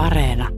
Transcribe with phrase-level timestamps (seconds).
[0.00, 0.48] Areena.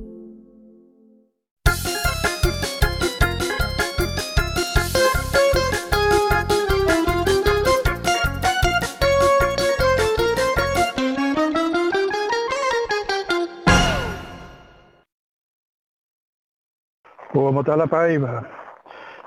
[17.35, 18.43] Huomo täällä päivää.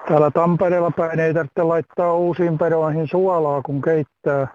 [0.07, 4.47] Täällä Tampereella päin ei tarvitse laittaa uusiin peroihin suolaa, kun keittää.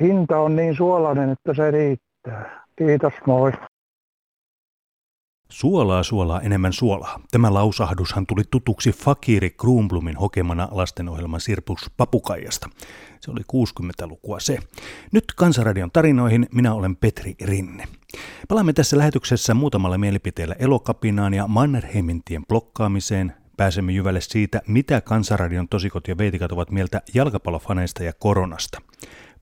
[0.00, 2.64] Hinta on niin suolainen, että se riittää.
[2.76, 3.52] Kiitos, moi.
[5.54, 7.20] Suolaa, suolaa, enemmän suolaa.
[7.30, 12.68] Tämä lausahdushan tuli tutuksi Fakiri Kruunblumin hokemana lastenohjelman Sirpus Papukaijasta.
[13.20, 14.58] Se oli 60-lukua se.
[15.12, 17.84] Nyt Kansanradion tarinoihin minä olen Petri Rinne.
[18.48, 23.32] Palaamme tässä lähetyksessä muutamalla mielipiteellä elokapinaan ja Mannerheimintien blokkaamiseen.
[23.56, 28.80] Pääsemme jyvälle siitä, mitä Kansanradion tosikot ja veitikat ovat mieltä jalkapallofaneista ja koronasta.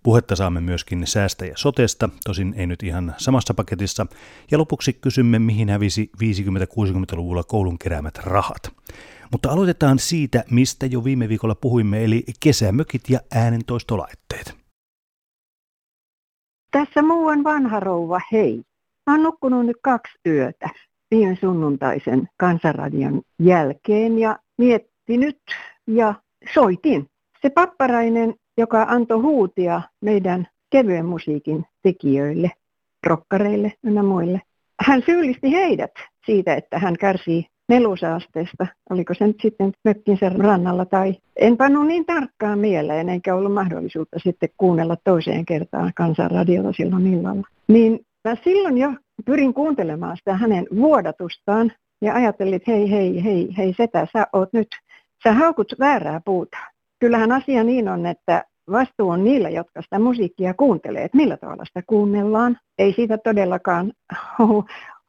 [0.03, 4.07] Puhetta saamme myöskin säästä ja sotesta, tosin ei nyt ihan samassa paketissa.
[4.51, 8.73] Ja lopuksi kysymme, mihin hävisi 50-60-luvulla koulun keräämät rahat.
[9.33, 14.55] Mutta aloitetaan siitä, mistä jo viime viikolla puhuimme, eli kesämökit ja äänentoistolaitteet.
[16.71, 18.63] Tässä muuan vanha rouva, hei.
[19.07, 20.69] Mä oon nukkunut nyt kaksi yötä
[21.11, 25.39] viime sunnuntaisen kansanradion jälkeen ja miettinyt
[25.87, 26.15] ja
[26.55, 27.07] soitin.
[27.43, 32.51] Se papparainen joka antoi huutia meidän kevyen musiikin tekijöille,
[33.07, 34.41] rokkareille ja muille.
[34.81, 35.91] Hän syyllisti heidät
[36.27, 42.07] siitä, että hän kärsii melusaasteesta, oliko se nyt sitten mökkinsä rannalla tai en pannut niin
[42.07, 47.49] tarkkaan mieleen, eikä ollut mahdollisuutta sitten kuunnella toiseen kertaan kansanradiota silloin illalla.
[47.69, 48.93] Niin mä silloin jo
[49.25, 51.73] pyrin kuuntelemaan sitä hänen vuodatustaan
[52.03, 54.69] ja ajattelin, että hei, hei, hei, hei setä, sä oot nyt,
[55.23, 56.59] sä haukut väärää puuta
[57.03, 61.65] kyllähän asia niin on, että vastuu on niillä, jotka sitä musiikkia kuuntelee, että millä tavalla
[61.65, 62.57] sitä kuunnellaan.
[62.79, 63.93] Ei siitä todellakaan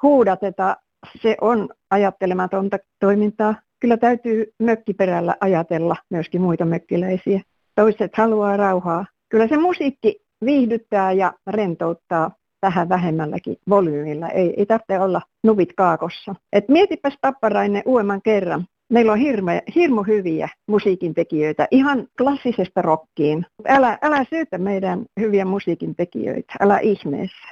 [0.03, 0.77] huudateta,
[1.21, 3.55] se on ajattelematonta toimintaa.
[3.79, 7.41] Kyllä täytyy mökkiperällä ajatella myöskin muita mökkiläisiä.
[7.75, 9.05] Toiset haluaa rauhaa.
[9.29, 12.31] Kyllä se musiikki viihdyttää ja rentouttaa
[12.61, 14.29] vähän vähemmälläkin volyymilla.
[14.29, 16.35] Ei, ei tarvitse olla nuvit kaakossa.
[16.53, 23.45] Et mietipäs Tapparainen uudemman kerran meillä on hirme, hirmu hyviä musiikin tekijöitä, ihan klassisesta rockiin.
[23.67, 27.47] Älä, älä syytä meidän hyviä musiikin tekijöitä, älä ihmeessä.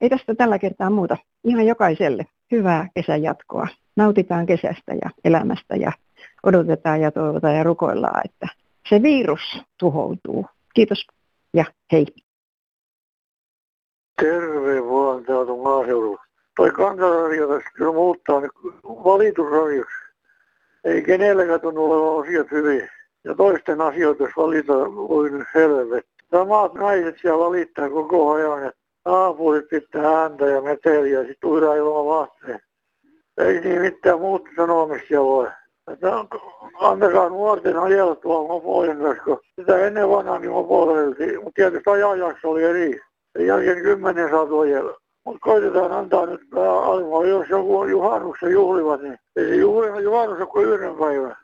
[0.00, 1.16] Ei tästä tällä kertaa muuta.
[1.44, 3.68] Ihan jokaiselle hyvää kesän jatkoa.
[3.96, 5.92] Nautitaan kesästä ja elämästä ja
[6.42, 8.48] odotetaan ja toivotaan ja rukoillaan, että
[8.88, 9.40] se virus
[9.78, 10.46] tuhoutuu.
[10.74, 11.06] Kiitos
[11.54, 12.06] ja hei.
[14.20, 16.22] Terve vaan täältä maaseudulla.
[16.56, 18.40] Toi kansanradio tässä kyllä muuttaa
[18.84, 20.01] valitusradioksi
[20.84, 22.88] ei kenelläkään tunnu olevan asiat hyvin.
[23.24, 26.12] Ja toisten asioita, jos valita, voi nyt helvetti.
[26.30, 32.06] Samat naiset siellä valittaa koko ajan, että naapurit pitää ääntä ja meteliä sitten uidaan ilman
[32.06, 32.60] vaatteen.
[33.38, 35.48] Ei niin mitään muuta sanomisia voi.
[35.92, 36.24] Että
[36.78, 41.34] antakaa nuorten ajella tuolla mopoilen kanssa, sitä ennen vanhaa niin mopoiltiin.
[41.34, 43.00] Mutta tietysti ajanjakso oli eri.
[43.32, 45.01] Sen jälkeen kymmenen saatu ajella.
[45.24, 46.40] Mutta koitetaan antaa nyt
[46.84, 51.36] almaa, jos joku juhannuksen juhlivat, niin ei se juhli, juhannus kuin yhden päivän.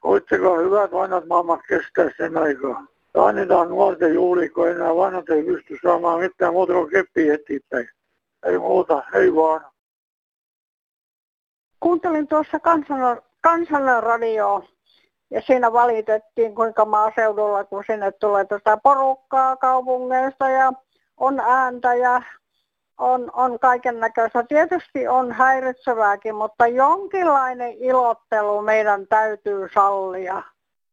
[0.00, 2.86] Koittakaa hyvät vanhat maailmat kestää sen aikaa.
[3.14, 7.88] Ja annetaan nuorten juhli, kun enää vanhat ei pysty saamaan mitään muuta kuin keppiä eteenpäin.
[8.46, 9.60] Ei muuta, ei vaan.
[11.80, 12.58] Kuuntelin tuossa
[13.40, 14.62] kansanradioa
[15.30, 20.72] ja siinä valitettiin, kuinka maaseudulla, kun sinne tulee tätä porukkaa kaupungeista ja
[21.16, 22.22] on ääntä ja
[22.98, 24.44] on, on kaiken näköistä.
[24.48, 30.42] Tietysti on häiritsevääkin, mutta jonkinlainen ilottelu meidän täytyy sallia,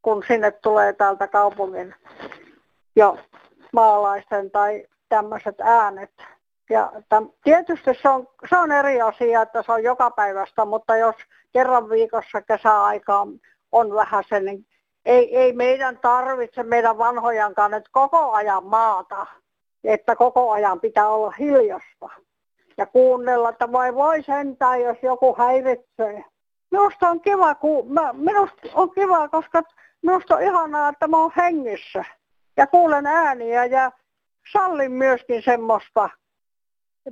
[0.01, 1.95] kun sinne tulee täältä kaupungin
[2.95, 3.17] jo
[3.73, 6.11] maalaisten tai tämmöiset äänet.
[6.69, 10.97] Ja täm, tietysti se on, se on eri asia, että se on joka päivästä, mutta
[10.97, 11.15] jos
[11.53, 13.29] kerran viikossa kesäaikaan
[13.71, 14.65] on vähän sen, niin
[15.05, 19.27] ei, ei meidän tarvitse meidän vanhojankaan nyt koko ajan maata
[19.83, 22.09] että koko ajan pitää olla hiljasta
[22.77, 26.25] ja kuunnella, että vai voi sentään, jos joku häiritsee.
[26.71, 29.63] Minusta on kiva, kun, mä, minusta on kiva, koska
[30.01, 32.05] minusta on ihanaa, että mä oon hengissä
[32.57, 33.91] ja kuulen ääniä ja
[34.51, 36.09] sallin myöskin semmoista,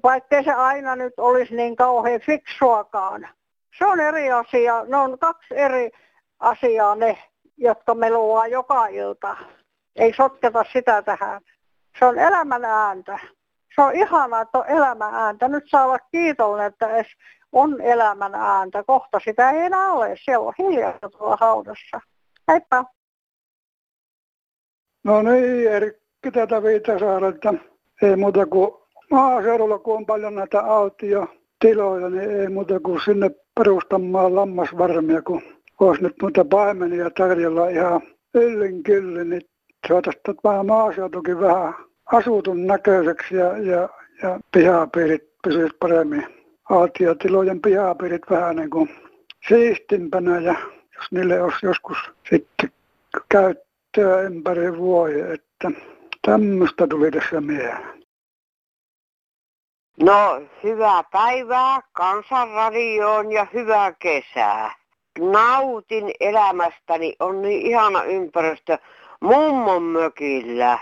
[0.03, 3.27] vaikkei se aina nyt olisi niin kauhean fiksuakaan.
[3.77, 5.91] Se on eri asia, ne on kaksi eri
[6.39, 7.17] asiaa ne,
[7.57, 9.37] jotka meluaa joka ilta.
[9.95, 11.41] Ei sotketa sitä tähän.
[11.99, 13.19] Se on elämän ääntä.
[13.75, 15.47] Se on ihanaa, että on elämän ääntä.
[15.47, 17.07] Nyt saa olla kiitollinen, että edes
[17.51, 18.83] on elämän ääntä.
[18.83, 20.15] Kohta sitä ei enää ole.
[20.25, 22.01] Siellä on hiljaa tuolla haudassa.
[22.47, 22.85] Heippa.
[25.03, 27.53] No niin, Erkki tätä Viitasaarelta.
[28.01, 28.71] Ei muuta kuin
[29.11, 31.27] maaseudulla, kun on paljon näitä autio
[31.59, 35.41] tiloja, niin ei muuta kuin sinne perustamaan lammasvarmia, kun
[35.79, 38.01] olisi nyt muuta paimenia tarjolla ihan
[38.33, 39.41] yllin kyllin, niin
[39.87, 41.73] saataisiin vähän maaseutukin vähän
[42.05, 43.89] asutun näköiseksi ja, ja,
[44.21, 46.27] ja pihapiirit pysyisivät paremmin.
[46.69, 48.89] Aatiatilojen pihapiirit vähän niin kuin
[49.47, 50.55] siistimpänä ja
[50.95, 51.97] jos niille olisi joskus
[52.29, 52.71] sitten
[53.29, 55.71] käyttöä ympäri vuoden, että
[56.21, 57.99] tämmöistä tuli tässä mieleen.
[60.03, 64.75] No, hyvää päivää kansanradioon ja hyvää kesää.
[65.19, 68.77] Nautin elämästäni, on niin ihana ympäristö
[69.21, 70.79] mummon mökillä.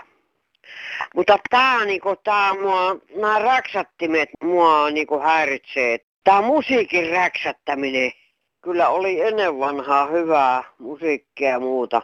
[1.14, 5.98] Mutta tää niinku, tää mua, nämä räksättimet mua niinku häiritsee.
[6.24, 8.12] Tää musiikin räksättäminen
[8.60, 12.02] kyllä oli ennen vanhaa hyvää musiikkia ja muuta.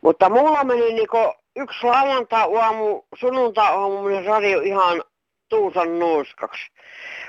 [0.00, 5.02] Mutta mulla meni niinku yksi lauantai-aamu, sunnuntai-aamu radio ihan
[5.48, 6.62] tuusan nuuskaksi.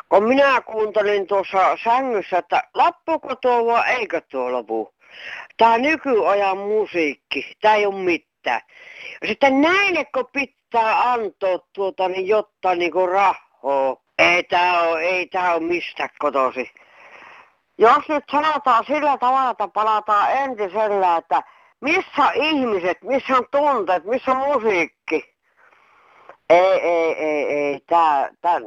[0.09, 4.93] Kun minä kuuntelin tuossa sängyssä, että lappuuko tuo vai eikö tuo lopu.
[5.57, 8.61] Tämä nykyajan musiikki, tämä ei ole mitään.
[9.21, 14.01] Ja sitten näille pitää antaa tuota, niin jotta niinku rahoa.
[14.17, 16.71] Ei tämä ole, ei tämä ole mistä kotosi.
[17.77, 21.43] Jos nyt sanotaan sillä tavalla, että palataan entisellä, että
[21.81, 25.35] missä ihmiset, missä on tunteet, missä on musiikki.
[26.49, 27.79] Ei, ei, ei, ei.
[27.87, 28.59] Tää, tää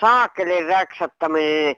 [0.00, 1.76] saakelin räksättäminen, niin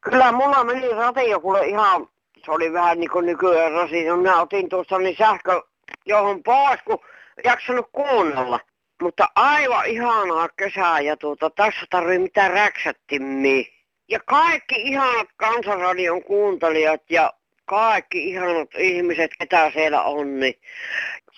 [0.00, 2.08] kyllä mulla meni radio kuule ihan,
[2.44, 4.04] se oli vähän niin kuin nykyään rasi.
[4.16, 5.62] Minä otin tuosta niin sähkö
[6.06, 6.98] johon pois, kun
[7.44, 8.60] jaksanut kuunnella.
[9.02, 13.64] Mutta aivan ihanaa kesää ja tuota, tässä tarvii mitään räksättimiä.
[14.08, 17.32] Ja kaikki ihanat kansanradion kuuntelijat ja
[17.64, 20.54] kaikki ihanat ihmiset, ketä siellä on, niin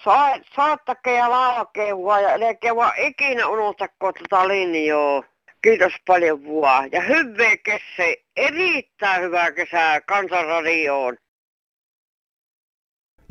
[0.04, 5.24] Sa, saattakaa ja laulakehua ja älkää vaan ikinä unohtako tuota linjoa.
[5.62, 6.86] Kiitos paljon vuoa.
[6.92, 11.16] Ja hyvää kesää, erittäin hyvää kesää Kansanradioon.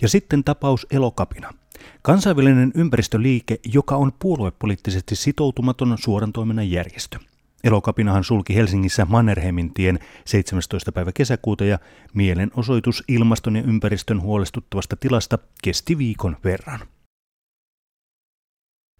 [0.01, 1.53] Ja sitten tapaus Elokapina.
[2.01, 7.19] Kansainvälinen ympäristöliike, joka on puoluepoliittisesti sitoutumaton suoran toiminnan järjestö.
[7.63, 10.91] Elokapinahan sulki Helsingissä Mannerheimin tien 17.
[10.91, 11.79] päivä kesäkuuta ja
[12.13, 16.79] mielenosoitus ilmaston ja ympäristön huolestuttavasta tilasta kesti viikon verran.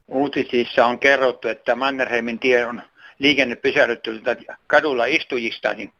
[0.07, 2.81] Uutisissa on kerrottu, että Mannerheimin tie on
[3.19, 4.21] liikenne pysähdytty
[4.67, 5.93] kadulla istujista, niin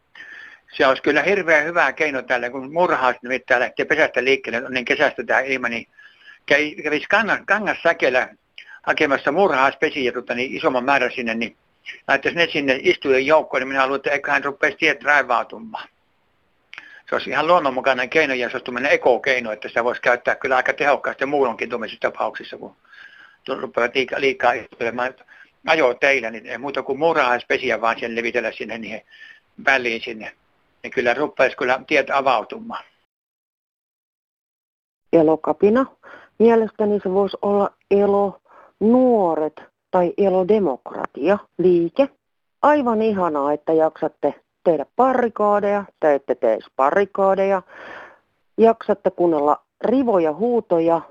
[0.78, 5.24] se olisi kyllä hirveän hyvä keino tällä, kun murhaus nimittäin lähtee pesästä liikkeelle, niin kesästä
[5.24, 5.88] tähän ilman, niin
[6.84, 7.08] kävisi
[7.46, 8.30] kangas, säkelä
[8.84, 11.58] hakemassa murhaaspesiä niin isomman määrän sinne, niin
[12.08, 15.90] laittaisi ne sinne istujen joukkoon, niin minä luulen, että eiköhän rupeaisi tiet raivautumaan.
[17.10, 20.56] Se olisi ihan luonnonmukainen keino ja se olisi tuommoinen ekokeino, että sitä voisi käyttää kyllä
[20.56, 22.76] aika tehokkaasti muulonkin tuommoisissa tapauksissa, kun
[23.48, 25.14] rupeavat liikaa, istelemaan
[25.68, 29.02] ajoa teillä, niin ei muuta kuin muurahaispesiä vaan sen levitellä sinne niihin
[29.66, 30.32] väliin sinne.
[30.84, 32.84] Niin kyllä rupeaisi kyllä tiet avautumaan.
[35.14, 35.86] Elokapina.
[36.40, 38.42] Mielestäni se voisi olla elo
[38.80, 39.62] nuoret
[39.92, 42.10] tai elodemokratia liike.
[42.62, 44.34] Aivan ihanaa, että jaksatte
[44.64, 47.62] tehdä parikaadeja, te ette tee parikaadeja,
[48.58, 51.02] jaksatte kuunnella rivoja huutoja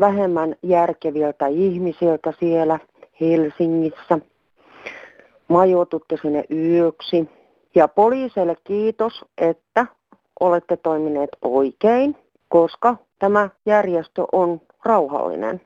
[0.00, 2.78] vähemmän järkeviltä ihmisiltä siellä
[3.20, 4.18] Helsingissä.
[5.48, 7.28] Majoitutte sinne yöksi.
[7.74, 9.86] Ja poliiseille kiitos, että
[10.40, 12.16] olette toimineet oikein,
[12.48, 15.60] koska tämä järjestö on rauhallinen.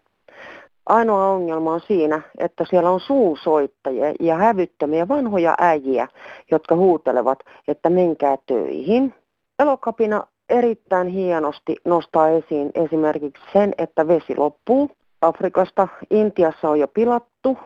[0.86, 6.08] Ainoa ongelma on siinä, että siellä on suusoittajia ja hävyttömiä vanhoja äijiä,
[6.50, 7.38] jotka huutelevat,
[7.68, 9.14] että menkää töihin.
[9.58, 14.90] Elokapina erittäin hienosti nostaa esiin esimerkiksi sen, että vesi loppuu.
[15.22, 17.58] Afrikasta, Intiassa on jo pilattu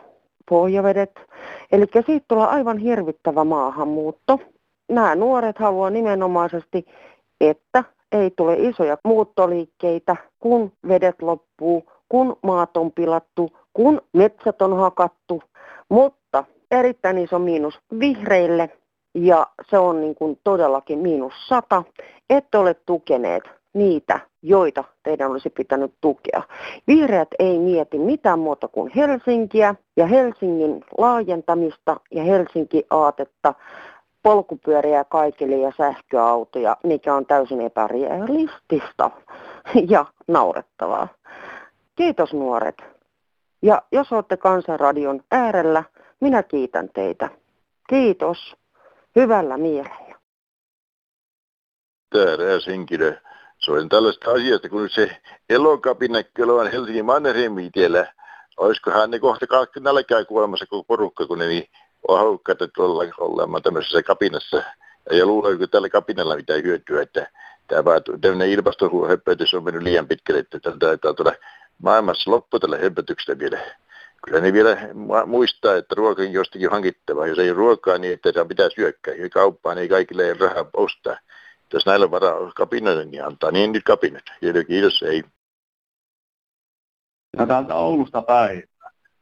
[0.49, 1.19] pohjavedet,
[1.71, 4.39] eli siitä tulee aivan hirvittävä maahanmuutto.
[4.89, 6.85] Nämä nuoret haluaa nimenomaisesti,
[7.41, 14.77] että ei tule isoja muuttoliikkeitä, kun vedet loppuu, kun maat on pilattu, kun metsät on
[14.77, 15.43] hakattu,
[15.89, 18.69] mutta erittäin iso miinus vihreille
[19.15, 21.83] ja se on niin kuin todellakin miinus sata,
[22.29, 23.43] ette ole tukeneet
[23.77, 26.43] niitä, joita teidän olisi pitänyt tukea.
[26.87, 33.53] Vihreät ei mieti mitään muuta kuin Helsinkiä ja Helsingin laajentamista ja Helsinki-aatetta,
[34.23, 39.11] polkupyöriä kaikille ja sähköautoja, mikä on täysin epärealistista
[39.93, 41.07] ja naurettavaa.
[41.95, 42.75] Kiitos nuoret.
[43.61, 45.83] Ja jos olette Kansanradion äärellä,
[46.19, 47.29] minä kiitän teitä.
[47.89, 48.55] Kiitos.
[49.15, 50.15] Hyvällä mielellä.
[52.09, 53.13] Tää Henkilö.
[53.57, 55.17] Soin tällaista asiasta, kun se
[55.49, 58.13] elokapinäkkölä on Helsingin Mannerheimin tiellä.
[58.57, 61.69] Olisikohan ne kohta kaikki nälkää kuolemassa koko porukka, kun ne niin
[62.09, 64.63] halukkaita tuolla olemaan tämmöisessä kapinassa.
[65.11, 67.29] Ja luulen, että tällä kapinalla mitään hyötyä, että
[67.67, 71.33] tämä tämmöinen ilmastohöpötys on mennyt liian pitkälle, että taitaa tuoda
[71.81, 73.59] maailmassa loppu tällä höpötyksellä vielä.
[74.25, 74.77] Kyllä ne vielä
[75.25, 77.27] muistaa, että ruokakin jostakin hankittava.
[77.27, 79.13] Jos ei ruokaa, niin että pitää syökkää.
[79.13, 81.17] Ja kauppaan ei kaikille ei rahaa ostaa.
[81.73, 84.23] Jos näillä varaa kapinoida, niin antaa niin nyt kapinat.
[84.67, 85.23] Kiitos, ei.
[87.37, 88.63] Ja täältä Oulusta päin.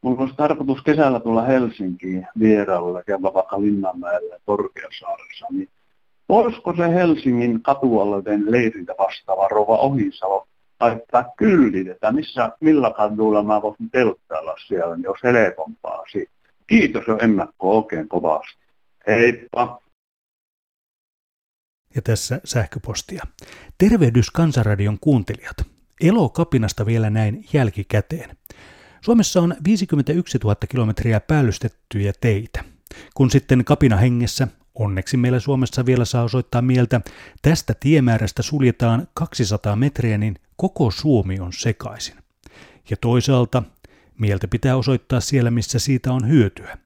[0.02, 5.70] Mulla olisi tarkoitus kesällä tulla Helsinkiin vierailulla, käydä vaikka Linnanmäellä ja Korkeasaaressa, niin
[6.30, 10.48] voisiko se Helsingin katualueen leirintä vastaava Rova Ohisalo
[10.80, 16.32] laittaa kyllitetä, missä, millä kadulla mä voisin telttailla siellä, niin olisi helpompaa siitä.
[16.68, 18.66] Kiitos jo ennakko oikein kovasti.
[19.08, 19.85] Heippa!
[21.96, 23.24] Ja tässä sähköpostia.
[23.78, 25.58] Tervehdys Kansanradion kuuntelijat.
[26.02, 28.38] Elo kapinasta vielä näin jälkikäteen.
[29.02, 32.64] Suomessa on 51 000 kilometriä päällystettyjä teitä.
[33.14, 37.02] Kun sitten kapina hengessä, onneksi meillä Suomessa vielä saa osoittaa mieltä,
[37.42, 42.16] tästä tiemäärästä suljetaan 200 metriä, niin koko Suomi on sekaisin.
[42.90, 43.64] Ja toisaalta
[44.20, 46.78] mieltä pitää osoittaa siellä, missä siitä on hyötyä.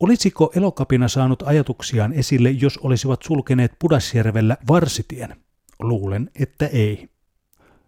[0.00, 5.36] Olisiko elokapina saanut ajatuksiaan esille, jos olisivat sulkeneet Pudasjärvellä Varsitien?
[5.80, 7.08] Luulen, että ei.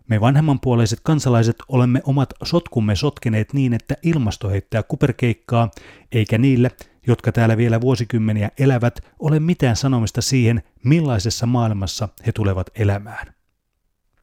[0.08, 5.70] Me vanhemmanpuoleiset kansalaiset olemme omat sotkumme sotkeneet niin, että ilmasto heittää kuperkeikkaa,
[6.12, 6.70] eikä niille,
[7.06, 13.34] jotka täällä vielä vuosikymmeniä elävät, ole mitään sanomista siihen, millaisessa maailmassa he tulevat elämään.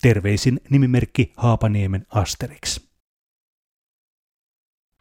[0.01, 2.79] Terveisin nimimerkki Haapaniemen Asterix.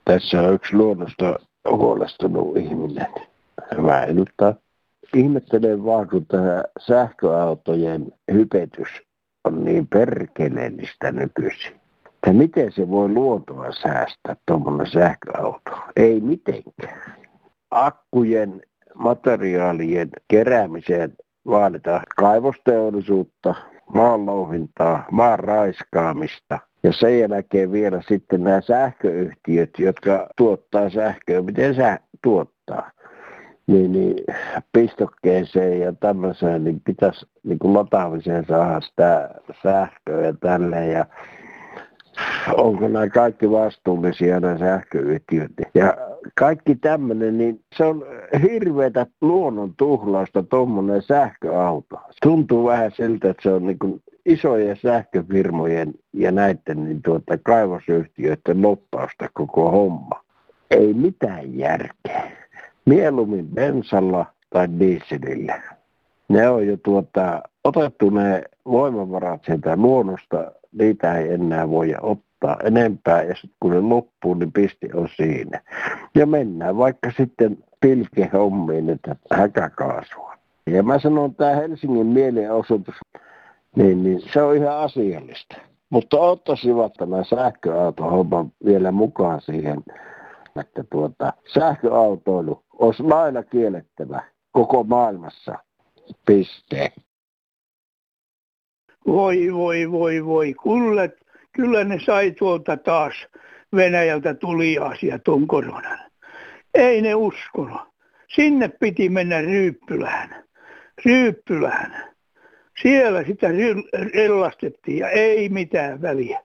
[0.05, 1.38] Tässä on yksi luonnosta
[1.70, 3.06] huolestunut ihminen.
[3.82, 4.54] Väilyttää.
[5.14, 8.88] Ihmettelen vaan, kun tämä sähköautojen hypetys
[9.44, 11.73] on niin perkeleellistä nykyisin.
[12.06, 15.70] Että miten se voi luontoa säästää tuommoinen sähköauto?
[15.96, 17.16] Ei mitenkään.
[17.70, 18.62] Akkujen
[18.94, 21.12] materiaalien keräämiseen
[21.46, 23.54] vaaditaan kaivosteollisuutta,
[23.95, 31.99] maanlouhintaa, maan raiskaamista ja sen jälkeen vielä sitten nämä sähköyhtiöt, jotka tuottaa sähköä, miten se
[32.23, 32.90] tuottaa
[33.66, 34.16] niin, niin
[34.73, 39.31] pistokkeeseen ja tämmöiseen, niin pitäisi niin kuin lataamiseen saada sitä
[39.62, 40.93] sähköä ja tälleen.
[40.93, 41.07] Ja
[42.56, 45.52] onko nämä kaikki vastuullisia nämä sähköyhtiöt.
[45.75, 45.96] Ja
[46.35, 48.04] kaikki tämmöinen, niin se on
[48.42, 52.00] hirveätä luonnon tuhlausta tuommoinen sähköauto.
[52.23, 58.62] Tuntuu vähän siltä, että se on niin kuin isojen sähköfirmojen ja näiden niin tuota, kaivosyhtiöiden
[58.62, 60.20] loppausta koko homma.
[60.70, 62.30] Ei mitään järkeä
[62.87, 65.62] mieluummin bensalla tai dieselillä.
[66.28, 73.23] Ne on jo tuota, otettu ne voimavarat sieltä luonnosta, niitä ei enää voi ottaa enempää
[73.23, 75.61] ja sitten kun ne loppuu, niin pisti on siinä.
[76.14, 80.35] Ja mennään vaikka sitten pilkehommiin, että häkäkaasua.
[80.66, 82.94] Ja mä sanon, että tämä Helsingin mielenosoitus,
[83.76, 85.56] niin, niin se on ihan asiallista.
[85.90, 89.82] Mutta ottaisivat tämä sähköautohomman vielä mukaan siihen,
[90.61, 95.58] että tuota, sähköautoilu olisi lailla kiellettävä koko maailmassa.
[96.26, 96.92] Piste.
[99.06, 100.54] Voi, voi, voi, voi.
[100.62, 101.08] Kyllä,
[101.52, 103.14] kyllä ne sai tuolta taas
[103.76, 105.98] Venäjältä tuli asia tuon koronan.
[106.75, 107.80] Ei ne uskonut.
[108.28, 110.44] Sinne piti mennä Ryyppylään.
[111.04, 112.04] Ryyppylään.
[112.82, 113.48] Siellä sitä
[114.14, 116.40] rellastettiin ja ei mitään väliä.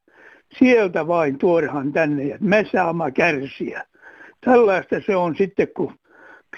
[0.60, 3.86] Sieltä vain tuodaan tänne ja me saamme kärsiä.
[4.46, 5.94] Tällaista se on sitten, kun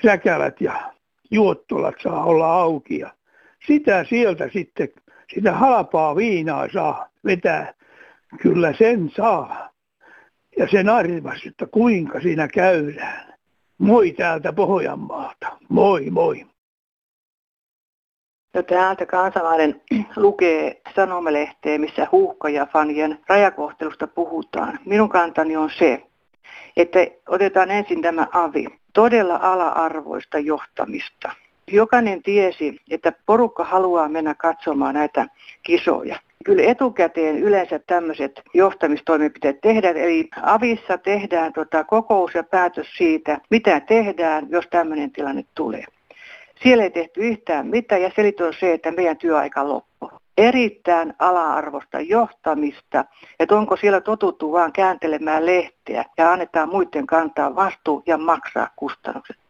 [0.05, 0.93] säkälät ja
[1.31, 2.99] juottolat saa olla auki.
[2.99, 3.13] Ja
[3.67, 4.89] sitä sieltä sitten,
[5.33, 7.73] sitä halpaa viinaa saa vetää.
[8.41, 9.69] Kyllä sen saa.
[10.57, 13.33] Ja sen arvas, että kuinka siinä käydään.
[13.77, 15.57] Moi täältä Pohjanmaalta.
[15.69, 16.45] Moi moi.
[18.53, 19.81] No täältä kansalainen
[20.15, 24.79] lukee sanomalehteen, missä huuhka ja fanien rajakohtelusta puhutaan.
[24.85, 26.03] Minun kantani on se,
[26.77, 28.65] että otetaan ensin tämä avi.
[28.93, 31.31] Todella ala-arvoista johtamista.
[31.71, 35.27] Jokainen tiesi, että porukka haluaa mennä katsomaan näitä
[35.63, 36.19] kisoja.
[36.45, 43.79] Kyllä etukäteen yleensä tämmöiset johtamistoimenpiteet tehdään, eli avissa tehdään tota kokous ja päätös siitä, mitä
[43.79, 45.83] tehdään, jos tämmöinen tilanne tulee.
[46.63, 51.99] Siellä ei tehty yhtään mitään ja selitys on se, että meidän työaika loppuu erittäin ala-arvosta
[52.01, 53.05] johtamista,
[53.39, 59.42] että onko siellä totuttu vaan kääntelemään lehteä ja annetaan muiden kantaa vastuu ja maksaa kustannukset.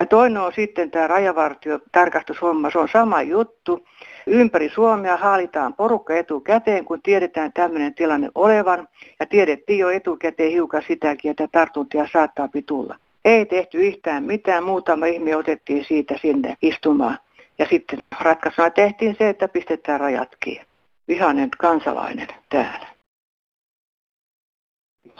[0.00, 3.86] Ja toinen on sitten tämä rajavartiotarkastushomma, se on sama juttu.
[4.26, 8.88] Ympäri Suomea haalitaan porukka etukäteen, kun tiedetään tämmöinen tilanne olevan.
[9.20, 12.96] Ja tiedettiin jo etukäteen hiukan sitäkin, että tartuntia saattaa tulla.
[13.24, 17.18] Ei tehty yhtään mitään, muutama ihminen otettiin siitä sinne istumaan.
[17.58, 20.66] Ja sitten ratkaisuna tehtiin se, että pistetään rajat kiinni.
[21.08, 22.86] Vihainen kansalainen täällä.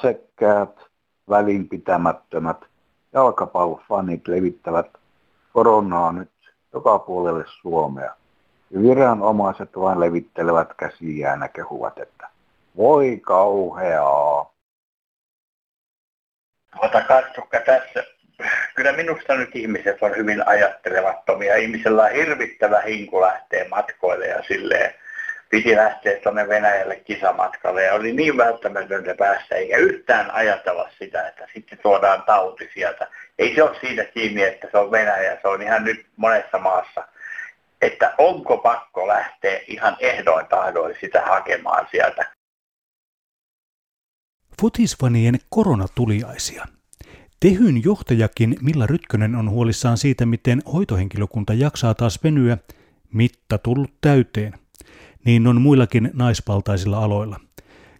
[0.02, 0.80] Sekkäät,
[1.28, 2.64] välinpitämättömät
[3.12, 4.86] jalkapallofanit levittävät
[5.52, 6.30] koronaa nyt
[6.72, 8.14] joka puolelle Suomea.
[8.70, 12.28] Ja viranomaiset vain levittelevät käsiään ja kehuvat, että
[12.76, 14.52] voi kauheaa.
[16.76, 18.04] Tuota katsokka tässä.
[18.74, 21.56] Kyllä minusta nyt ihmiset on hyvin ajattelevattomia.
[21.56, 24.94] Ihmisellä on hirvittävä hinku lähtee matkoille ja silleen
[25.48, 31.46] piti lähteä tuonne Venäjälle kisamatkalle ja oli niin välttämätöntä päästä eikä yhtään ajatella sitä, että
[31.54, 33.08] sitten tuodaan tauti sieltä.
[33.38, 37.08] Ei se ole siitä kiinni, että se on Venäjä, se on ihan nyt monessa maassa,
[37.82, 42.32] että onko pakko lähteä ihan ehdoin tahdoin sitä hakemaan sieltä.
[44.60, 46.64] Futisfanien koronatuliaisia.
[47.40, 52.58] Tehyn johtajakin Milla Rytkönen on huolissaan siitä, miten hoitohenkilökunta jaksaa taas venyä,
[53.12, 54.52] mitta tullut täyteen–
[55.24, 57.40] niin on muillakin naisvaltaisilla aloilla.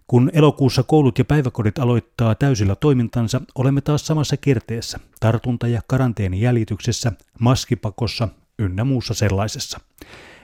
[0.07, 7.11] Kun elokuussa koulut ja päiväkodit aloittaa täysillä toimintansa, olemme taas samassa kierteessä, tartunta- ja karanteenijäljityksessä,
[7.39, 8.27] maskipakossa
[8.59, 9.79] ynnä muussa sellaisessa.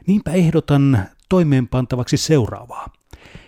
[0.08, 2.90] Niinpä ehdotan toimeenpantavaksi seuraavaa.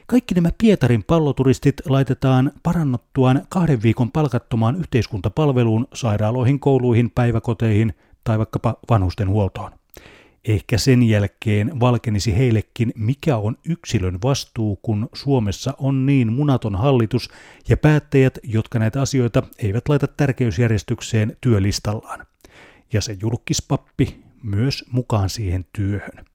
[0.07, 7.93] Kaikki nämä Pietarin palloturistit laitetaan parannottuaan kahden viikon palkattomaan yhteiskuntapalveluun sairaaloihin, kouluihin, päiväkoteihin
[8.23, 9.71] tai vaikkapa vanhusten huoltoon.
[10.47, 17.29] Ehkä sen jälkeen valkenisi heillekin, mikä on yksilön vastuu, kun Suomessa on niin munaton hallitus
[17.69, 22.25] ja päättäjät, jotka näitä asioita eivät laita tärkeysjärjestykseen työlistallaan.
[22.93, 26.25] Ja se julkispappi myös mukaan siihen työhön.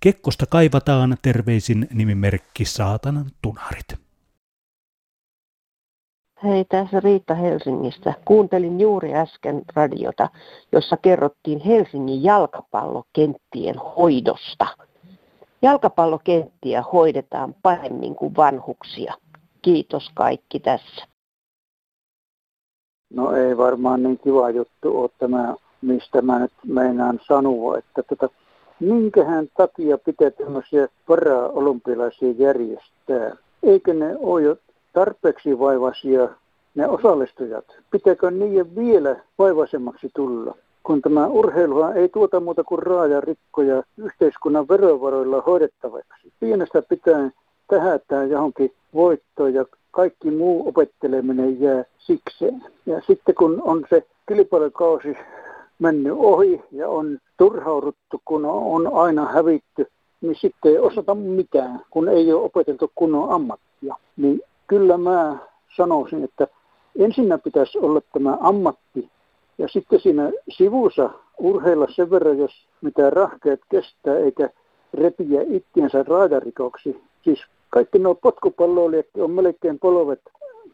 [0.00, 4.07] Kekkosta kaivataan terveisin nimimerkki Saatanan tunarit.
[6.44, 8.14] Hei, tässä Riitta Helsingistä.
[8.24, 10.28] Kuuntelin juuri äsken radiota,
[10.72, 14.66] jossa kerrottiin Helsingin jalkapallokenttien hoidosta.
[15.62, 19.14] Jalkapallokenttiä hoidetaan paremmin kuin vanhuksia.
[19.62, 21.06] Kiitos kaikki tässä.
[23.10, 28.28] No ei varmaan niin kiva juttu ole tämä, mistä mä nyt meinaan sanoa, että tota,
[28.80, 33.36] minkähän takia pitää tämmöisiä para-olympialaisia järjestää?
[33.62, 34.56] Eikö ne ole jo
[34.92, 36.28] tarpeeksi vaivaisia
[36.74, 37.64] ne osallistujat.
[37.90, 40.54] Pitääkö niiden vielä vaivaisemmaksi tulla?
[40.82, 42.82] Kun tämä urheiluhan ei tuota muuta kuin
[43.20, 46.32] rikkoja yhteiskunnan verovaroilla hoidettavaksi.
[46.40, 47.30] Pienestä pitää
[47.68, 52.64] tähätää johonkin voittoon ja kaikki muu opetteleminen jää sikseen.
[52.86, 55.16] Ja sitten kun on se kilpailukausi
[55.78, 59.86] mennyt ohi ja on turhauduttu, kun on aina hävitty,
[60.20, 63.96] niin sitten ei osata mitään, kun ei ole opeteltu kunnon ammattia.
[64.16, 65.36] Niin kyllä mä
[65.76, 66.46] sanoisin, että
[66.98, 69.10] ensinnä pitäisi olla tämä ammatti
[69.58, 74.50] ja sitten siinä sivussa urheilla sen verran, jos mitä rahkeet kestää, eikä
[74.94, 77.02] repiä ittiensä raadarikoksi.
[77.24, 80.20] Siis kaikki nuo potkupalloilijat on melkein polvet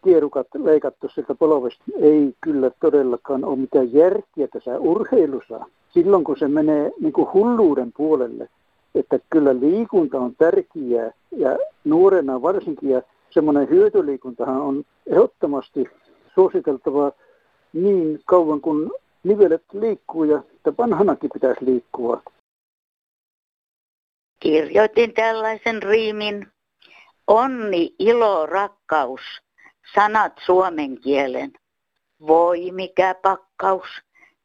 [0.05, 1.85] kierukat leikattu sieltä polvesta.
[2.01, 5.67] Ei kyllä todellakaan ole mitään järkiä tässä urheilussa.
[5.91, 8.49] Silloin kun se menee niin kuin hulluuden puolelle,
[8.95, 15.85] että kyllä liikunta on tärkeää ja nuorena varsinkin ja semmoinen hyötyliikuntahan on ehdottomasti
[16.35, 17.13] suositeltavaa
[17.73, 18.91] niin kauan kuin
[19.25, 22.23] nivelet liikkuu ja että vanhanakin pitäisi liikkua.
[24.41, 26.47] Kirjoitin tällaisen riimin.
[27.27, 29.21] Onni, ilo, rakkaus,
[29.95, 31.53] sanat suomen kielen.
[32.27, 33.89] Voi mikä pakkaus,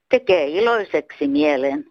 [0.09, 1.85] tekee iloiseksi mielen.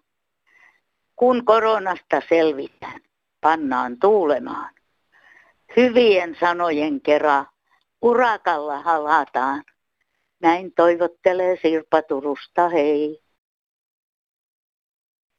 [1.15, 3.01] Kun koronasta selvitään,
[3.41, 4.78] pannaan tuulemaan.
[5.77, 7.45] Hyvien sanojen kera
[8.01, 9.63] urakalla halataan.
[10.41, 13.21] Näin toivottelee Sirpa Turusta, hei.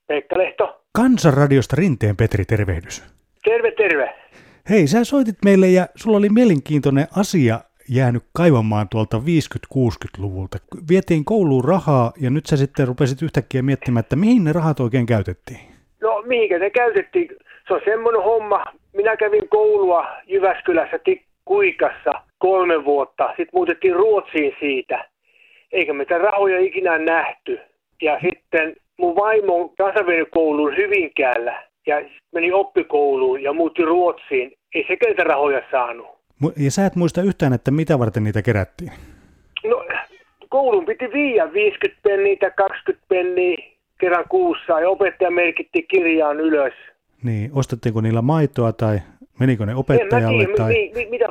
[0.06, 0.84] Pekka Lehto.
[0.92, 3.04] Kansanradiosta Rinteen Petri, tervehdys.
[3.44, 4.14] Terve, terve.
[4.70, 10.58] Hei, sä soitit meille ja sulla oli mielenkiintoinen asia jäänyt kaivamaan tuolta 50-60-luvulta.
[10.90, 15.06] Vietiin kouluun rahaa ja nyt sä sitten rupesit yhtäkkiä miettimään, että mihin ne rahat oikein
[15.06, 15.60] käytettiin?
[16.00, 17.28] No mihinkä ne käytettiin?
[17.70, 18.64] Se on semmoinen homma.
[18.92, 20.98] Minä kävin koulua Jyväskylässä
[21.44, 23.26] Kuikassa kolme vuotta.
[23.28, 25.04] Sitten muutettiin Ruotsiin siitä.
[25.72, 27.61] Eikä mitä rahoja ikinä nähty.
[28.02, 29.70] Ja sitten mun vaimo on
[30.30, 32.02] kouluun Hyvinkäällä ja
[32.33, 34.52] meni oppikouluun ja muutti Ruotsiin.
[34.74, 36.06] Ei se niitä rahoja saanut.
[36.56, 38.92] Ja sä et muista yhtään, että mitä varten niitä kerättiin?
[39.64, 39.85] No,
[40.48, 43.56] koulun piti viiä 50 penniä tai 20 penniä
[44.00, 46.74] kerran kuussa ja opettaja merkitti kirjaan ylös.
[47.22, 48.98] Niin, ostettiinko niillä maitoa tai
[49.40, 50.42] menikö ne opettajalle?
[50.42, 50.72] En mä tiedä, tai...
[50.72, 51.26] mi, mi, mitä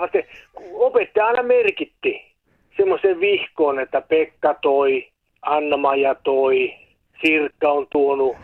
[0.74, 2.30] opettaja aina merkitti
[2.78, 5.08] semmoisen vihkoon, että Pekka toi
[5.42, 6.74] Anna-Maja toi,
[7.22, 8.36] Sirkka on tuonut.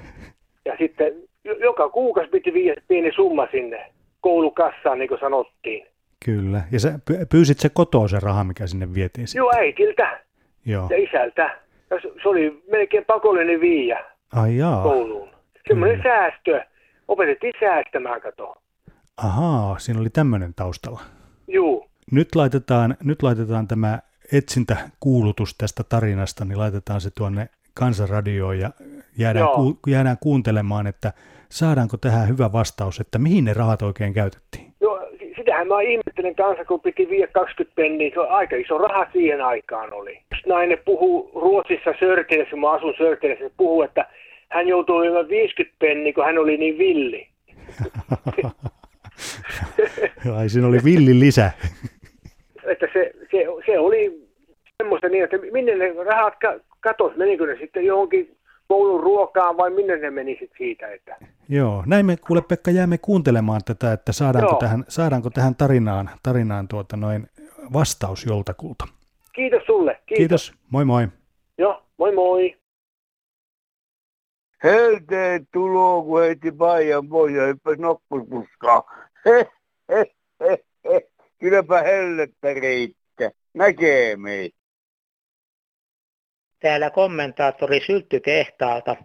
[0.65, 1.13] Ja sitten
[1.59, 5.87] joka kuukausi piti viedä pieni summa sinne koulukassaan, niin kuin sanottiin.
[6.25, 6.61] Kyllä.
[6.71, 6.99] Ja sä
[7.31, 10.19] pyysit se kotoa se raha, mikä sinne vietiin Joo, äitiltä
[10.65, 10.87] Joo.
[10.89, 11.57] ja isältä.
[11.89, 14.03] Ja se oli melkein pakollinen viiä
[14.33, 14.83] Ai jaa.
[14.83, 15.29] kouluun.
[15.67, 16.65] Semmoinen säästö.
[17.07, 18.55] Opetettiin säästämään, kato.
[19.17, 21.01] Ahaa, siinä oli tämmöinen taustalla.
[21.47, 21.85] Juu.
[22.11, 23.99] Nyt laitetaan, nyt laitetaan tämä
[24.33, 28.69] etsintäkuulutus tästä tarinasta, niin laitetaan se tuonne kansanradioon ja
[29.17, 31.13] jäädään, ku, jäädään kuuntelemaan, että
[31.49, 34.73] saadaanko tähän hyvä vastaus, että mihin ne rahat oikein käytettiin.
[34.81, 34.99] Joo,
[35.35, 39.41] sitähän mä ihmettelen kanssa, kun piti viedä 20 penniä, se on aika iso raha siihen
[39.41, 40.19] aikaan oli.
[40.45, 44.05] Nainen puhuu Ruotsissa Sörkenessä, kun mä asun Sörkenessä, puhuu, että
[44.51, 47.27] hän joutui viemään 50 penniä, kun hän oli niin villi.
[50.37, 51.51] Ai siinä oli villi lisä.
[52.71, 54.27] että se, se, se oli
[54.77, 56.33] semmoista niin, että minne ne rahat
[56.79, 60.87] katos, menikö ne sitten johonkin koulun ruokaan vai minne ne meni sitten siitä?
[60.87, 61.15] Että...
[61.49, 66.67] Joo, näin me kuule Pekka jäämme kuuntelemaan tätä, että saadaanko, tähän, saadaanko tähän tarinaan, tarinaan
[66.67, 67.27] tuota noin
[67.73, 68.85] vastaus joltakulta.
[69.33, 69.99] Kiitos sulle.
[70.05, 70.17] Kiitos.
[70.17, 70.53] Kiitos.
[70.69, 71.07] Moi moi.
[71.57, 72.55] Joo, moi moi.
[74.63, 77.81] Helteen tulo, kun heitti paijan pois ja hyppäsi
[79.25, 79.49] he.
[81.39, 83.31] Kylläpä hellettä riittää.
[83.53, 84.57] Näkee meitä.
[86.59, 88.95] Täällä kommentaattori Syltty-tehtaalta.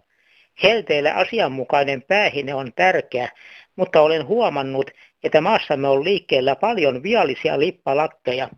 [0.63, 3.29] Helteille asianmukainen päähine on tärkeä,
[3.75, 4.91] mutta olen huomannut,
[5.23, 8.49] että maassamme on liikkeellä paljon viallisia lippalakkeja,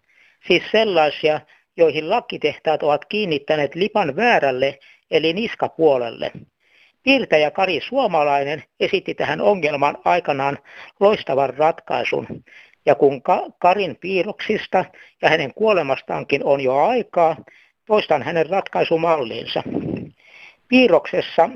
[0.48, 1.42] siis sellaisia,
[1.78, 4.80] joihin lakkitehtaat ovat kiinnittäneet lipan väärälle
[5.12, 6.32] eli niskapuolelle.
[7.04, 10.58] Piirtäjä Kari Suomalainen esitti tähän ongelman aikanaan
[11.00, 12.28] loistavan ratkaisun.
[12.86, 13.22] Ja kun
[13.60, 14.86] Karin piirroksista
[15.22, 17.36] ja hänen kuolemastaankin on jo aikaa,
[17.86, 19.64] toistan hänen ratkaisumalliinsa.
[20.68, 21.50] Piirroksessa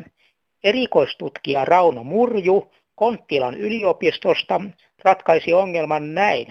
[0.64, 4.62] erikoistutkija Rauno Murju Konttilan yliopistosta
[5.04, 6.48] ratkaisi ongelman näin.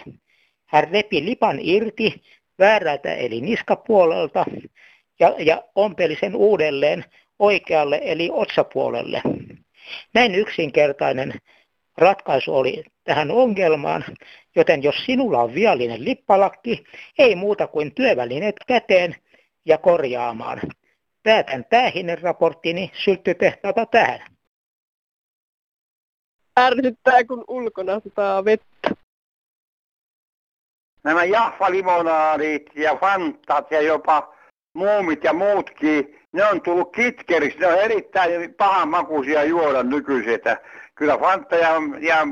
[0.67, 2.23] Hän repi lipan irti
[2.59, 4.45] väärältä eli niskapuolelta
[5.21, 7.05] ja, ja ompeli sen uudelleen
[7.38, 9.22] oikealle eli otsapuolelle.
[10.14, 11.35] Näin yksinkertainen
[11.99, 14.05] ratkaisu oli tähän ongelmaan,
[14.57, 16.85] joten jos sinulla on viallinen lippalakki,
[17.18, 19.16] ei muuta kuin työvälineet käteen
[19.64, 20.61] ja korjaamaan.
[21.22, 24.20] Päätän päähinen raporttini sylttytehtaalta tähän.
[26.61, 28.90] Ärsyttää kun ulkona sataa vettä.
[31.05, 34.35] Nämä jaffalimonaadit ja fantat ja jopa
[34.72, 37.59] muumit ja muutkin, ne on tullut kitkeriksi.
[37.59, 40.35] Ne on erittäin pahan makuisia juoda nykyisin.
[40.35, 40.61] Että
[40.94, 42.27] kyllä Fanta ja, ja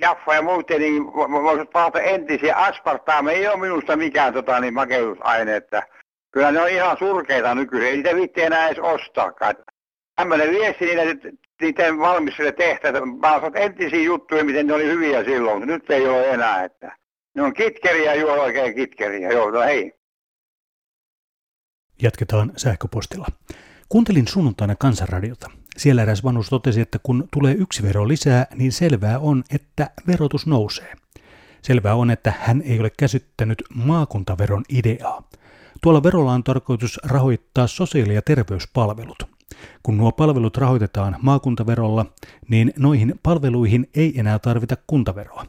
[0.00, 2.56] Jaffa ja muuten, niin voisivat palata entisiä.
[2.56, 5.56] Aspartaame ei ole minusta mikään tota, niin makeutusaine.
[5.56, 5.82] Että
[6.32, 7.88] kyllä ne on ihan surkeita nykyisin.
[7.88, 9.54] Ei niitä viitti enää edes ostaakaan.
[10.16, 11.28] Tämmöinen viesti niitä,
[11.60, 13.02] niiden valmistajille tehtävät.
[13.20, 15.66] Mä osat entisiä juttuja, miten ne oli hyviä silloin.
[15.66, 16.64] Nyt ei ole enää.
[16.64, 16.96] Että
[17.34, 19.30] ne on kitkeriä, juo oikein kitkeriä.
[19.30, 19.99] Joo, no hei.
[22.02, 23.26] Jatketaan sähköpostilla.
[23.88, 25.50] Kuuntelin sunnuntaina kansanradiota.
[25.76, 30.46] Siellä eräs vanhus totesi, että kun tulee yksi vero lisää, niin selvää on, että verotus
[30.46, 30.94] nousee.
[31.62, 35.22] Selvää on, että hän ei ole käsittänyt maakuntaveron ideaa.
[35.82, 39.22] Tuolla verolla on tarkoitus rahoittaa sosiaali- ja terveyspalvelut.
[39.82, 42.06] Kun nuo palvelut rahoitetaan maakuntaverolla,
[42.48, 45.46] niin noihin palveluihin ei enää tarvita kuntaveroa.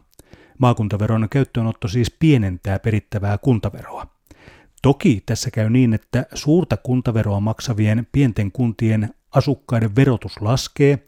[0.58, 4.08] Maakuntaveron käyttöönotto siis pienentää perittävää kuntaveroa.
[4.82, 11.06] Toki tässä käy niin, että suurta kuntaveroa maksavien pienten kuntien asukkaiden verotus laskee,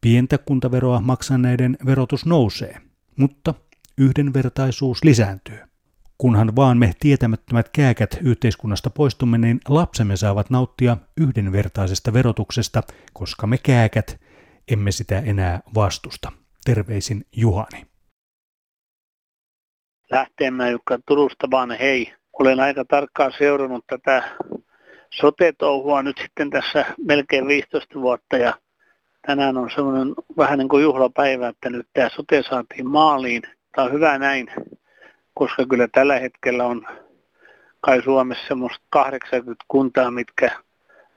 [0.00, 2.76] pientä kuntaveroa maksaneiden verotus nousee,
[3.16, 3.54] mutta
[3.98, 5.58] yhdenvertaisuus lisääntyy.
[6.18, 13.58] Kunhan vaan me tietämättömät kääkät yhteiskunnasta poistumme, niin lapsemme saavat nauttia yhdenvertaisesta verotuksesta, koska me
[13.58, 14.20] kääkät
[14.72, 16.32] emme sitä enää vastusta.
[16.64, 17.86] Terveisin Juhani.
[20.10, 22.21] Lähteenmäen Jukka Turusta vaan hei.
[22.32, 24.22] Olen aika tarkkaan seurannut tätä
[25.10, 28.54] sote-touhua nyt sitten tässä melkein 15 vuotta ja
[29.26, 33.42] tänään on semmoinen vähän niin kuin juhlapäivä, että nyt tämä sote saatiin maaliin.
[33.74, 34.50] Tämä on hyvä näin,
[35.34, 36.86] koska kyllä tällä hetkellä on
[37.80, 40.50] kai Suomessa semmoista 80 kuntaa, mitkä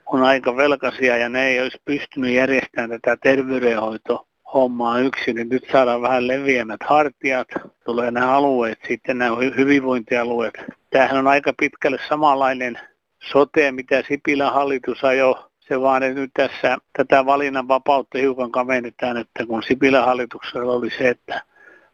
[0.05, 5.63] on aika velkaisia ja ne ei olisi pystynyt järjestämään tätä terveydenhoitoa hommaa yksin, niin nyt
[5.71, 7.47] saadaan vähän leviämät hartiat,
[7.85, 10.53] tulee nämä alueet, sitten nämä hyvinvointialueet.
[10.95, 12.79] Tämähän on aika pitkälle samanlainen
[13.23, 15.35] sote, mitä Sipilän hallitus ajoi.
[15.59, 20.89] Se vaan, että nyt tässä tätä valinnan vapautta hiukan kavennetaan, että kun Sipilän hallituksella oli
[20.89, 21.41] se, että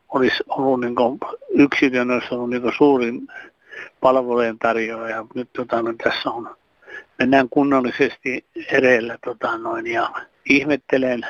[0.10, 0.96] olisi ollut niin
[1.50, 3.28] yksityinen olisi ollut niin suurin
[4.02, 5.26] palvelujen tarjoaja.
[5.36, 6.56] Nyt tota, no, tässä on
[7.20, 10.12] mennään kunnollisesti edellä tota noin, ja
[10.50, 11.22] ihmettelen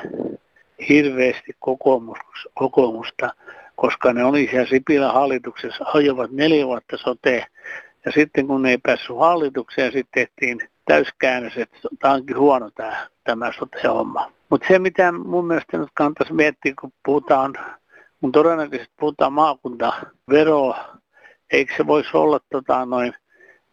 [0.88, 2.18] hirveästi kokoomus,
[2.54, 3.30] kokoomusta,
[3.82, 7.46] koska ne oli siellä Sipilän hallituksessa, ajoivat neljä vuotta sote,
[8.04, 13.06] ja sitten kun ne ei päässyt hallitukseen, sitten tehtiin täyskäännös, että tämä onkin huono tämä,
[13.24, 14.32] tämä sote-homma.
[14.50, 17.54] Mutta se, mitä mun mielestä nyt kannattaisi miettiä, kun puhutaan,
[18.20, 20.98] kun todennäköisesti puhutaan maakuntaveroa,
[21.52, 23.14] eikö se voisi olla tota, noin,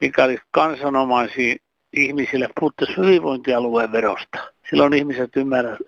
[0.01, 1.55] mikä olisi kansanomaisia
[1.93, 4.37] ihmisille puhuttaisiin hyvinvointialueen verosta.
[4.69, 5.29] Silloin ihmiset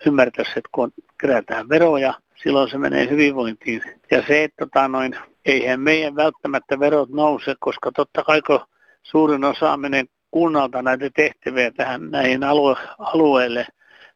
[0.06, 3.82] ymmärtäisivät, että kun kerätään veroja, silloin se menee hyvinvointiin.
[4.12, 8.60] Ja se, että tota, noin, eihän meidän välttämättä verot nouse, koska totta kai kun
[9.04, 13.68] suurin osa menee kunnalta näitä tehtäviä tähän näihin alue, alueille,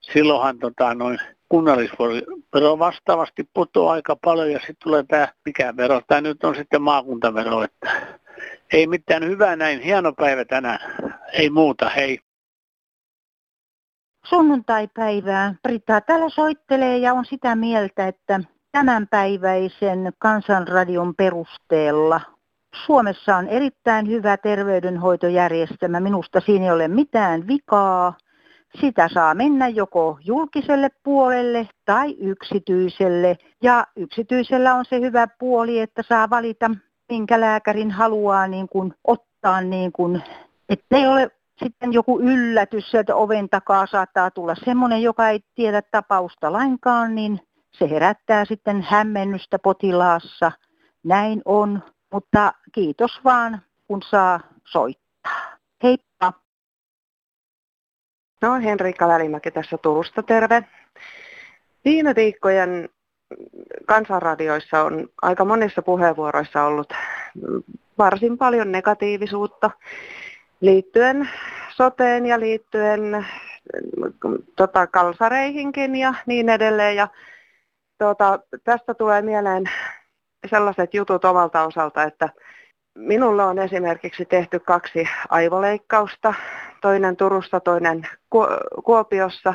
[0.01, 6.21] silloinhan tota, noin kunnallisvero vastaavasti putoaa aika paljon ja sitten tulee tämä, mikä vero, tämä
[6.21, 7.91] nyt on sitten maakuntavero, että
[8.73, 10.79] ei mitään hyvää näin, hieno päivä tänään,
[11.33, 12.19] ei muuta, hei.
[14.29, 15.55] Sunnuntaipäivää.
[15.63, 18.39] Britta täällä soittelee ja on sitä mieltä, että
[18.71, 22.21] tämänpäiväisen kansanradion perusteella
[22.85, 25.99] Suomessa on erittäin hyvä terveydenhoitojärjestelmä.
[25.99, 28.13] Minusta siinä ei ole mitään vikaa.
[28.81, 33.37] Sitä saa mennä joko julkiselle puolelle tai yksityiselle.
[33.63, 36.71] Ja yksityisellä on se hyvä puoli, että saa valita,
[37.09, 40.23] minkä lääkärin haluaa niin kuin ottaa, niin kuin,
[40.69, 41.31] että ei ole
[41.63, 47.39] sitten joku yllätys, että oven takaa saattaa tulla semmoinen, joka ei tiedä tapausta lainkaan, niin
[47.71, 50.51] se herättää sitten hämmennystä potilaassa.
[51.03, 55.55] Näin on, mutta kiitos vaan, kun saa soittaa.
[55.83, 56.33] Heippa!
[58.41, 60.63] No Henriikka Välimäki tässä Turusta, terve.
[61.85, 62.89] Viime viikkojen
[63.85, 66.93] kansanradioissa on aika monissa puheenvuoroissa ollut
[67.97, 69.71] varsin paljon negatiivisuutta
[70.61, 71.29] liittyen
[71.69, 73.25] soteen ja liittyen
[74.55, 76.95] tota, kalsareihinkin ja niin edelleen.
[76.95, 77.07] Ja,
[77.97, 79.63] tota, tästä tulee mieleen
[80.49, 82.29] sellaiset jutut omalta osalta, että
[82.95, 86.33] minulle on esimerkiksi tehty kaksi aivoleikkausta,
[86.81, 88.07] toinen Turussa, toinen
[88.85, 89.53] Kuopiossa.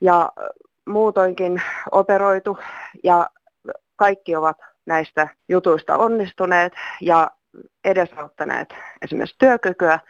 [0.00, 0.32] Ja
[0.86, 2.58] muutoinkin operoitu
[3.04, 3.30] ja
[3.96, 4.56] kaikki ovat
[4.86, 6.72] näistä jutuista onnistuneet.
[7.00, 7.30] Ja
[7.84, 10.00] edesauttaneet esimerkiksi työkykyä,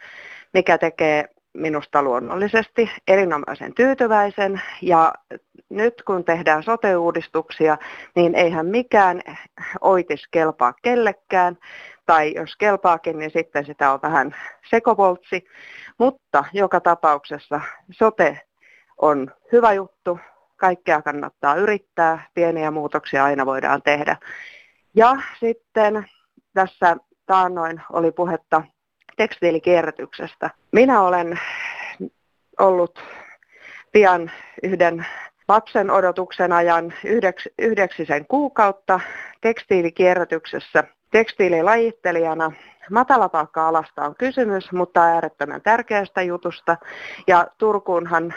[0.53, 4.61] mikä tekee minusta luonnollisesti erinomaisen tyytyväisen.
[4.81, 5.13] Ja
[5.69, 7.77] nyt kun tehdään sote-uudistuksia,
[8.15, 9.21] niin eihän mikään
[9.81, 11.57] oitis kelpaa kellekään.
[12.05, 14.35] Tai jos kelpaakin, niin sitten sitä on vähän
[14.69, 15.45] sekopoltsi.
[15.97, 18.41] Mutta joka tapauksessa sote
[18.97, 20.19] on hyvä juttu.
[20.55, 22.23] Kaikkea kannattaa yrittää.
[22.33, 24.17] Pieniä muutoksia aina voidaan tehdä.
[24.95, 26.05] Ja sitten
[26.53, 28.63] tässä taannoin oli puhetta
[29.17, 30.49] tekstiilikierrätyksestä.
[30.71, 31.39] Minä olen
[32.59, 33.03] ollut
[33.91, 34.31] pian
[34.63, 35.05] yhden
[35.47, 38.99] lapsen odotuksen ajan yhdeks, yhdeksisen kuukautta
[39.41, 42.51] tekstiilikierrätyksessä tekstiililajittelijana.
[42.91, 46.77] Matalapalkka-alasta on kysymys, mutta äärettömän tärkeästä jutusta.
[47.27, 48.33] Ja Turkuunhan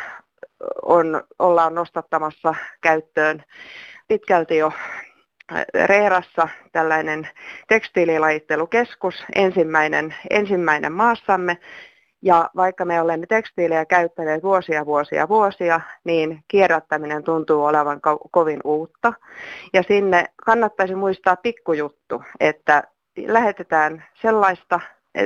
[0.82, 3.44] on, ollaan nostattamassa käyttöön
[4.08, 4.72] pitkälti jo
[5.86, 7.28] Reerassa tällainen
[7.68, 11.58] tekstiililajittelukeskus, ensimmäinen, ensimmäinen maassamme.
[12.22, 18.60] Ja vaikka me olemme tekstiilejä käyttäneet vuosia, vuosia, vuosia, niin kierrättäminen tuntuu olevan ko- kovin
[18.64, 19.12] uutta.
[19.72, 22.82] Ja sinne kannattaisi muistaa pikkujuttu, että
[23.26, 24.80] lähetetään sellaista,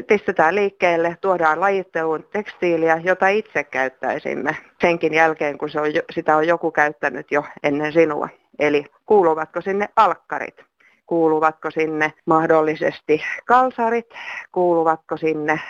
[0.09, 6.47] pistetään liikkeelle, tuodaan lajitteluun tekstiiliä, jota itse käyttäisimme senkin jälkeen, kun se on, sitä on
[6.47, 8.29] joku käyttänyt jo ennen sinua.
[8.61, 10.65] Eli kuuluvatko sinne alkkarit,
[11.07, 14.07] kuuluvatko sinne mahdollisesti kalsarit,
[14.53, 15.61] kuuluvatko sinne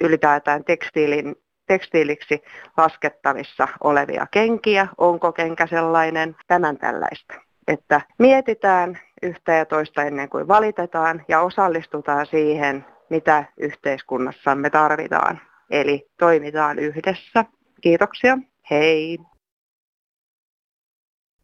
[0.00, 1.36] ylipäätään tekstiilin,
[1.66, 2.42] tekstiiliksi
[2.76, 7.34] laskettavissa olevia kenkiä, onko kenkä sellainen, tämän tällaista.
[7.68, 15.40] Että mietitään yhtä ja toista ennen kuin valitetaan ja osallistutaan siihen, mitä yhteiskunnassamme tarvitaan.
[15.70, 17.44] Eli toimitaan yhdessä.
[17.80, 18.38] Kiitoksia.
[18.70, 19.18] Hei!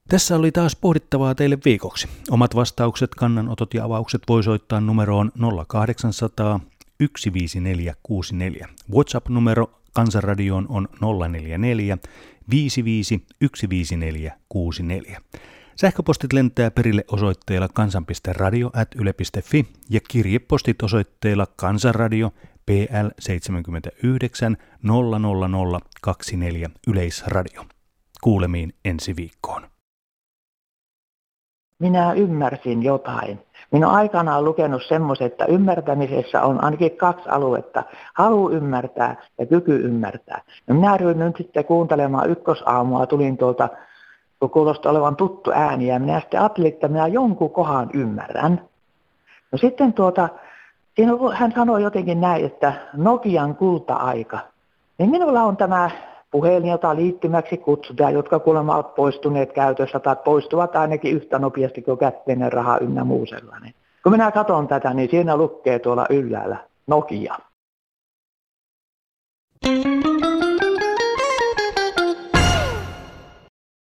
[0.08, 2.08] Tässä oli taas pohdittavaa teille viikoksi.
[2.30, 5.32] Omat vastaukset, kannanotot ja avaukset voi soittaa numeroon
[5.68, 6.60] 0800
[6.98, 8.68] 15464.
[8.92, 10.88] WhatsApp-numero Kansanradioon on
[11.28, 11.98] 044
[12.50, 13.26] 55
[13.68, 15.20] 15464.
[15.76, 22.30] Sähköpostit lentää perille osoitteella kansan.radio.yle.fi ja kirjepostit osoitteella Kansanradio
[22.66, 27.64] PL 79 00024 Yleisradio.
[28.20, 29.75] Kuulemiin ensi viikkoon.
[31.78, 33.40] Minä ymmärsin jotain.
[33.70, 37.82] Minä olen aikanaan lukenut semmoisen, että ymmärtämisessä on ainakin kaksi aluetta.
[38.14, 40.40] Halu ymmärtää ja kyky ymmärtää.
[40.66, 43.68] No minä nyt sitten kuuntelemaan ykkösaamua, tulin tuolta,
[44.40, 48.60] kun kuulosti olevan tuttu ääni, ja minä sitten ajattelin, että minä jonkun kohan ymmärrän.
[49.52, 50.28] No sitten tuota,
[51.34, 54.38] hän sanoi jotenkin näin, että Nokian kulta-aika.
[54.98, 55.90] Niin minulla on tämä
[56.36, 61.98] puhelin, jota liittymäksi kutsutaan, jotka kuulemma ovat poistuneet käytössä tai poistuvat ainakin yhtä nopeasti kuin
[61.98, 63.72] kätteinen raha ynnä muu sellainen.
[64.02, 67.34] Kun minä katson tätä, niin siinä lukee tuolla ylhäällä Nokia.